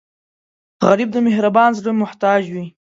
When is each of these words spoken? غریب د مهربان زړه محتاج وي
غریب 0.87 1.09
د 1.13 1.17
مهربان 1.27 1.69
زړه 1.79 1.91
محتاج 2.01 2.41
وي 2.53 2.65